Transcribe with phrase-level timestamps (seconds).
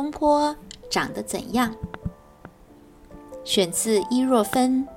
[0.00, 0.56] 东坡
[0.88, 1.76] 长得怎样？
[3.44, 4.88] 选自伊若芬，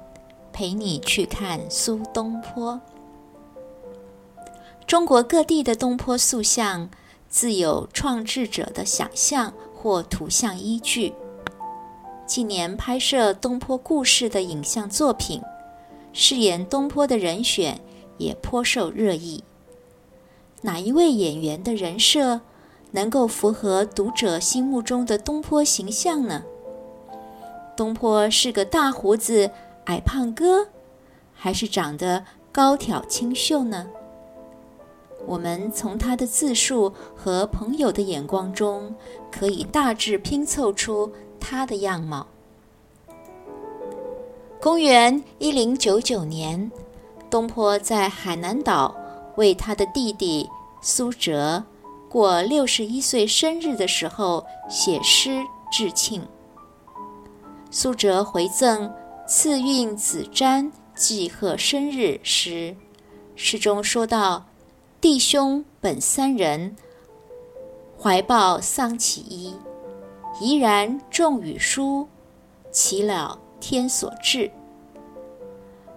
[0.54, 2.79] 陪你去看苏东坡。
[4.88, 6.89] 中国各地的东坡塑像，
[7.28, 11.14] 自有创制者的想象或图像依据。
[12.25, 15.42] 近年拍摄东坡故事的影像作品，
[16.14, 17.82] 饰演东坡的人选
[18.18, 19.43] 也颇受热议。
[20.61, 22.39] 哪一位演员的人设
[22.93, 26.43] 能够符合读者心目中的东坡形象呢？
[27.75, 29.52] 东坡是个大胡子
[29.86, 30.68] 矮胖哥，
[31.33, 33.88] 还是长得高挑清秀呢？
[35.25, 38.95] 我们从他的自述和朋友的眼光中，
[39.31, 42.28] 可以大致拼凑出他的样貌。
[44.61, 46.72] 公元一零九九年，
[47.30, 48.95] 东坡在海南岛。
[49.36, 50.47] 为他的弟弟
[50.80, 51.64] 苏辙
[52.14, 56.22] 过六十一岁生日的时候写诗致庆。
[57.72, 58.88] 苏辙回赠
[59.28, 62.78] 《赐韵子瞻寄贺生日》诗，
[63.36, 64.45] 诗中说道
[65.02, 66.75] ：“弟兄本三人，
[68.00, 69.55] 怀抱丧其一，
[70.39, 72.08] 怡然众语书，
[72.70, 74.52] 岂了天所至。”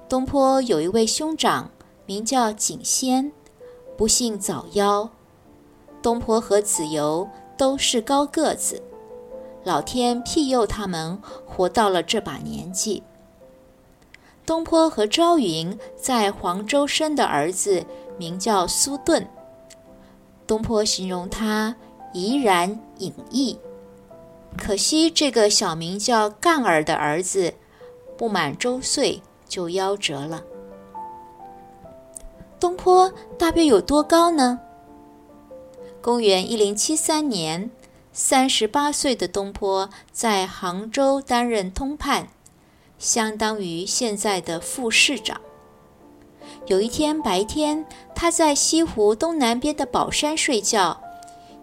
[0.09, 1.71] 东坡有一位兄长。
[2.07, 3.33] 名叫景仙，
[3.99, 5.11] 不幸早夭。
[6.03, 8.83] 东坡和子由都是高个子，
[9.65, 13.03] 老天庇佑他们活到了这把年纪。
[14.45, 17.85] 东坡和朝云在黄州生的儿子
[18.17, 19.27] 名叫苏顿，
[20.47, 21.75] 东坡形容他
[22.13, 23.59] 怡然隐逸。
[24.57, 27.53] 可惜这个小名叫干儿的儿子，
[28.17, 30.45] 不满周岁就夭折了。
[32.61, 34.61] 东坡大约有多高呢？
[36.07, 37.69] 公元一零七三年，
[38.13, 42.29] 三十八岁的东坡在杭州担任通判，
[42.97, 45.41] 相当于现在的副市长。
[46.67, 47.85] 有一天白天，
[48.15, 51.03] 他在西湖东南边的宝山睡觉，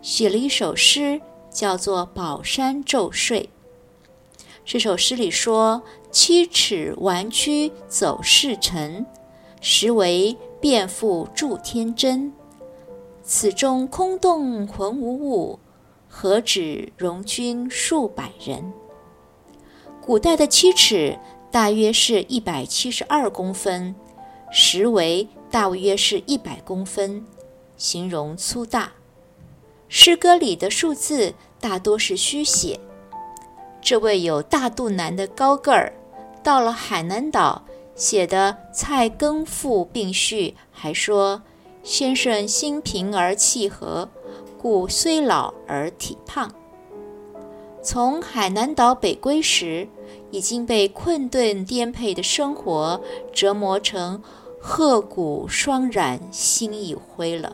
[0.01, 3.49] 写了一首诗，叫做《宝山昼睡》。
[4.65, 9.05] 这首诗里说：“七尺弯曲走世尘，
[9.61, 12.31] 实为。”变复助天真，
[13.35, 15.57] 此中空洞浑无物，
[16.07, 18.71] 何止容君数百人？
[19.99, 21.17] 古代的七尺
[21.49, 23.95] 大约是一百七十二公分，
[24.51, 27.25] 实为大约是一百公分，
[27.75, 28.91] 形容粗大。
[29.89, 32.79] 诗歌里的数字大多是虚写。
[33.81, 35.91] 这位有大肚腩的高个儿，
[36.43, 37.63] 到了海南岛。
[37.95, 41.43] 写的《菜根赋》并序还说
[41.83, 44.09] ：“先生心平而气和，
[44.57, 46.51] 故虽老而体胖。”
[47.83, 49.87] 从海南岛北归时，
[50.31, 53.01] 已经被困顿颠沛的生活
[53.33, 54.23] 折磨成
[54.59, 57.53] 鹤骨霜染，心已灰了。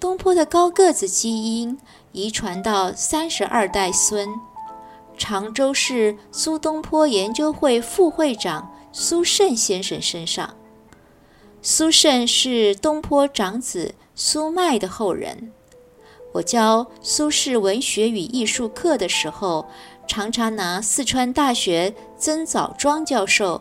[0.00, 1.78] 东坡的高个子基因
[2.12, 4.28] 遗传到三十二代孙。
[5.18, 10.54] 常州市苏东坡研究会副会长苏轼先生身上。
[11.70, 15.52] 苏轼是东坡长子苏迈的后人。
[16.32, 19.66] 我教苏轼文学与艺术课的时候，
[20.06, 23.60] 常常拿四川大学曾枣庄教授、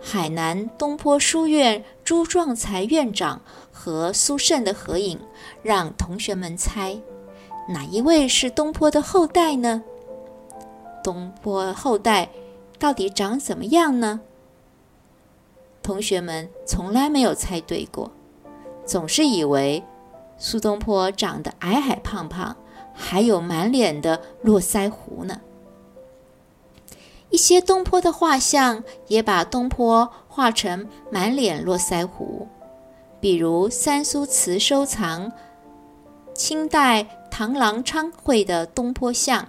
[0.00, 3.42] 海南东坡书院朱壮才院长
[3.72, 5.18] 和苏轼的合影，
[5.60, 6.96] 让同学们猜
[7.68, 9.82] 哪一位是东坡的后代呢？
[11.02, 12.30] 东坡后代
[12.78, 14.20] 到底长怎么样呢？
[15.88, 18.12] 同学们从来没有猜对过，
[18.84, 19.82] 总是以为
[20.36, 22.54] 苏东坡长得矮矮胖胖，
[22.92, 25.40] 还有满脸的络腮胡呢。
[27.30, 32.46] 一些东坡的画像也把东坡画成满脸络腮胡，
[33.18, 35.32] 比如三苏祠收藏
[36.34, 39.48] 清代唐郎昌会的东坡像。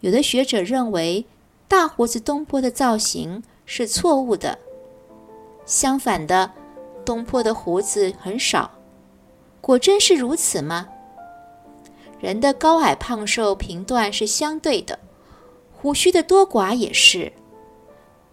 [0.00, 1.24] 有的学者认为，
[1.66, 4.58] 大胡子东坡的造型是错误的。
[5.68, 6.50] 相反的，
[7.04, 8.70] 东坡的胡子很少。
[9.60, 10.88] 果真是如此吗？
[12.18, 14.98] 人的高矮胖瘦评断是相对的，
[15.70, 17.30] 胡须的多寡也是。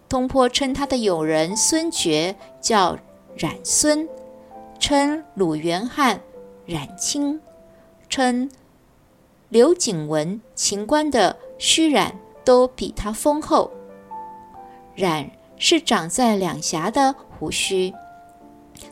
[0.08, 2.96] 东坡称他的友人孙觉叫
[3.36, 4.08] 冉孙，
[4.78, 6.18] 称鲁元汉
[6.64, 7.38] 冉青，
[8.08, 8.50] 称
[9.50, 11.36] 刘景文秦观的。
[11.58, 12.12] 须髯
[12.44, 13.70] 都比他丰厚，
[14.94, 17.92] 冉是长在两颊的胡须。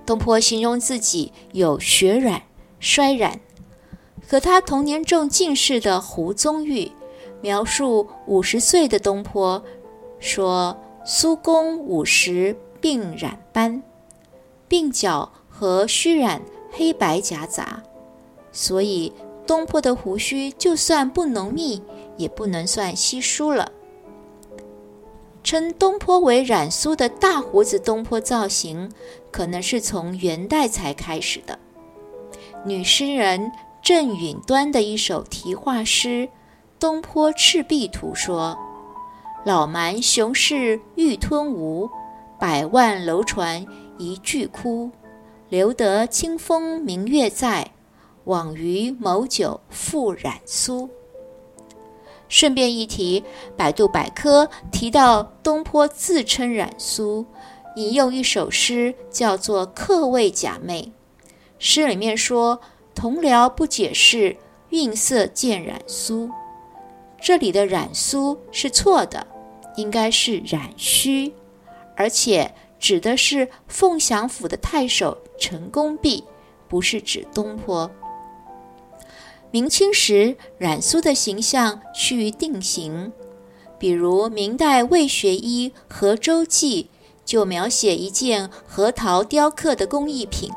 [0.07, 2.43] 东坡形容自己有血染、
[2.81, 3.41] 衰染。
[4.27, 6.91] 和他同年中进士的胡宗玉
[7.43, 9.63] 描述五十岁的东坡，
[10.19, 10.75] 说
[11.05, 13.83] 苏公五十鬓染斑，
[14.67, 16.41] 鬓角和须染
[16.73, 17.83] 黑白夹杂，
[18.51, 19.13] 所以
[19.47, 21.83] 东坡的胡须就算不浓密，
[22.17, 23.71] 也不能算稀疏了。
[25.45, 28.91] 称东坡为染苏的大胡子东坡造型，
[29.31, 31.59] 可能是从元代才开始的。
[32.65, 33.53] 女诗人
[33.83, 36.27] 郑允端的一首题画诗
[36.81, 38.57] 《东坡赤壁图》说
[39.45, 41.91] ：“老蛮雄势欲吞吴，
[42.41, 43.65] 百万楼船
[43.99, 44.91] 一炬枯。
[45.51, 47.71] 留得清风明月在，
[48.25, 50.89] 枉余某酒复染苏。”
[52.29, 53.23] 顺便一提，
[53.57, 57.27] 百度百科提到东坡自称冉苏，
[57.77, 60.83] 引用一首诗，叫做《客谓假寐》。
[61.59, 62.61] 诗里面说
[62.95, 64.37] ：“同僚不解释，
[64.71, 66.29] 韵色见冉苏。”
[67.21, 69.27] 这里的冉苏是错的，
[69.77, 71.33] 应该是冉须，
[71.97, 76.23] 而且指的是凤翔府的太守陈公弼，
[76.69, 77.91] 不是指东坡。
[79.55, 83.13] 明清时，冉苏的形象趋于定型。
[83.79, 86.83] 比如明代魏学医《河州记》
[87.25, 90.51] 就描写一件核桃雕刻的工艺品，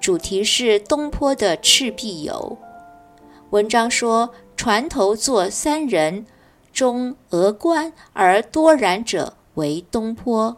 [0.00, 2.56] 主题是东坡的赤壁游。
[3.50, 6.24] 文章说，船头坐三人，
[6.72, 10.56] 中额冠而多染者为东坡。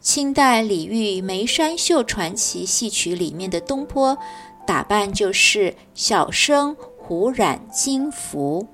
[0.00, 4.18] 清代李煜《眉山秀传奇》戏曲里面的东坡。
[4.66, 8.66] 打扮就是小生胡染金服。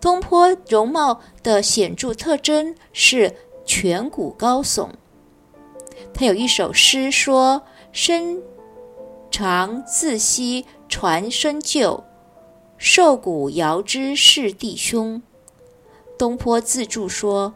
[0.00, 3.34] 东坡容貌的显著特征是
[3.66, 4.88] 颧骨高耸。
[6.14, 8.40] 他有一首诗说：“身
[9.30, 12.04] 长自惜传身旧，
[12.76, 15.20] 瘦骨遥知是弟兄。”
[16.16, 17.54] 东坡自注说：“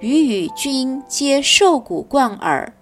[0.00, 2.72] 予与君皆瘦骨贯耳。”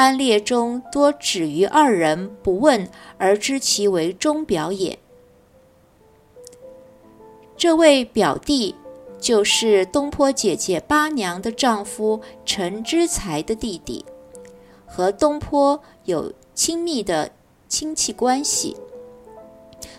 [0.00, 2.88] 班列中多止于二人不问
[3.18, 4.98] 而知其为钟表也。
[7.54, 8.74] 这位表弟
[9.18, 14.02] 就是东坡姐姐八娘的丈夫陈之才的弟弟，
[14.86, 17.32] 和东坡有亲密的
[17.68, 18.74] 亲戚关系。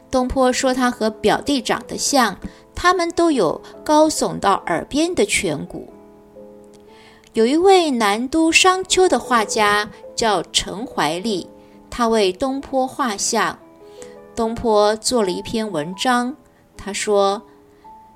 [0.09, 2.39] 东坡说他和表弟长得像，
[2.74, 5.88] 他们都有高耸到耳边的颧骨。
[7.33, 11.48] 有一位南都商丘的画家叫陈怀立，
[11.89, 13.57] 他为东坡画像。
[14.36, 16.36] 东坡做了一篇文章，
[16.75, 17.42] 他说：“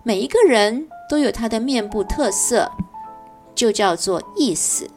[0.03, 2.69] 每一个人都有他的面部特色，
[3.56, 4.89] 就叫做意思。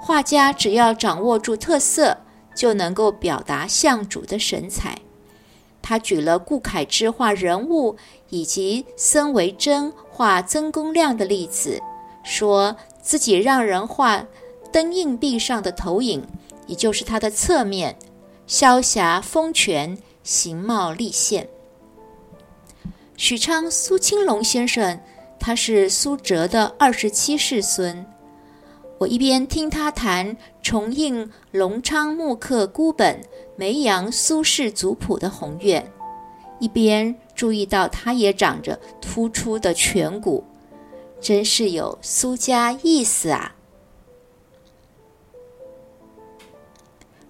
[0.00, 2.16] 画家只要掌握住特色，
[2.56, 4.98] 就能够表达像主的神采。”
[5.82, 7.96] 他举了顾恺之画人物
[8.30, 11.78] 以及孙维桢画曾公亮的例子，
[12.24, 12.76] 说。
[13.04, 14.26] 自己让人画
[14.72, 16.26] 灯硬币上的投影，
[16.66, 17.98] 也就是它的侧面，
[18.46, 21.46] 萧霞风泉，形貌立现。
[23.18, 24.98] 许昌苏清龙先生，
[25.38, 28.06] 他是苏辙的二十七世孙。
[28.96, 33.20] 我一边听他谈重印隆昌木刻孤本
[33.54, 35.86] 梅阳苏氏族谱的宏愿，
[36.58, 40.42] 一边注意到他也长着突出的颧骨。
[41.24, 43.54] 真是有苏家意思啊！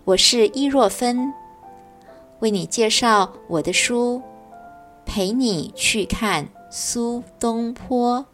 [0.05, 1.33] 我是伊若芬，
[2.41, 4.21] 为你介绍我的书，
[5.07, 8.27] 陪你去看苏东坡。